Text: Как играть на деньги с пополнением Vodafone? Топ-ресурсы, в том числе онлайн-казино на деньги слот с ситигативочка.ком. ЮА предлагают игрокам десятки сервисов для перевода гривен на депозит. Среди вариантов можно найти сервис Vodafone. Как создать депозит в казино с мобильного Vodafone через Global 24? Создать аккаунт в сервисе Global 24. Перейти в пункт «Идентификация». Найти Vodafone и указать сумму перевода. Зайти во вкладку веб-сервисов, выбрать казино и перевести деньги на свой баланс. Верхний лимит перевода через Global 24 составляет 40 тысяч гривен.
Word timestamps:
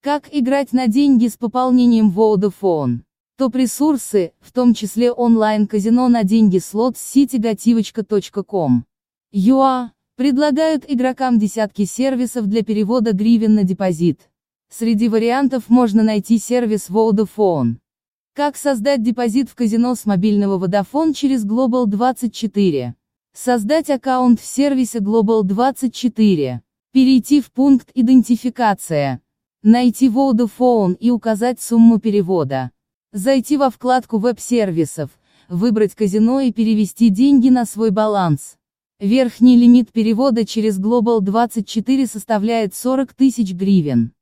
Как 0.00 0.28
играть 0.30 0.72
на 0.72 0.86
деньги 0.86 1.26
с 1.26 1.36
пополнением 1.36 2.12
Vodafone? 2.12 3.00
Топ-ресурсы, 3.36 4.32
в 4.38 4.52
том 4.52 4.72
числе 4.72 5.10
онлайн-казино 5.10 6.06
на 6.06 6.22
деньги 6.22 6.58
слот 6.58 6.96
с 6.96 7.00
ситигативочка.ком. 7.00 8.84
ЮА 9.32 9.90
предлагают 10.14 10.84
игрокам 10.86 11.40
десятки 11.40 11.84
сервисов 11.84 12.46
для 12.46 12.62
перевода 12.62 13.12
гривен 13.12 13.56
на 13.56 13.64
депозит. 13.64 14.30
Среди 14.70 15.08
вариантов 15.08 15.68
можно 15.68 16.04
найти 16.04 16.38
сервис 16.38 16.88
Vodafone. 16.88 17.78
Как 18.34 18.56
создать 18.56 19.02
депозит 19.02 19.50
в 19.50 19.56
казино 19.56 19.96
с 19.96 20.06
мобильного 20.06 20.64
Vodafone 20.64 21.12
через 21.12 21.44
Global 21.44 21.86
24? 21.86 22.94
Создать 23.34 23.90
аккаунт 23.90 24.38
в 24.38 24.44
сервисе 24.44 25.00
Global 25.00 25.42
24. 25.42 26.62
Перейти 26.92 27.40
в 27.40 27.50
пункт 27.50 27.90
«Идентификация». 27.94 29.20
Найти 29.64 30.08
Vodafone 30.08 30.96
и 31.00 31.10
указать 31.10 31.60
сумму 31.60 31.98
перевода. 31.98 32.70
Зайти 33.12 33.56
во 33.56 33.70
вкладку 33.70 34.18
веб-сервисов, 34.18 35.10
выбрать 35.48 35.96
казино 35.96 36.38
и 36.38 36.52
перевести 36.52 37.08
деньги 37.08 37.48
на 37.48 37.64
свой 37.64 37.90
баланс. 37.90 38.56
Верхний 39.00 39.56
лимит 39.56 39.90
перевода 39.90 40.46
через 40.46 40.78
Global 40.78 41.20
24 41.20 42.06
составляет 42.06 42.72
40 42.72 43.14
тысяч 43.14 43.52
гривен. 43.52 44.12